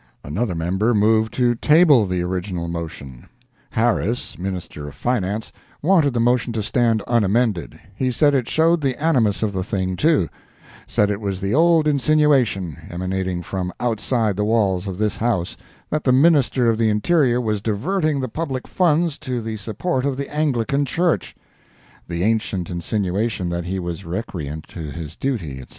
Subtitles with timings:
[0.23, 3.29] Another member moved to table the original motion.
[3.69, 5.51] Harris, Minister of Finance,
[5.83, 9.95] wanted the motion to stand unamended; he said it showed the animus of the thing,
[9.95, 10.27] too;
[10.87, 16.11] said it was the old insinuation, emanating from outside the walls of this House—that the
[16.11, 20.83] Minister of the Interior was diverting the public funds to the support of the Anglican
[20.83, 21.35] church;
[22.07, 25.67] the ancient insinuation that he was recreant to his duty, etc.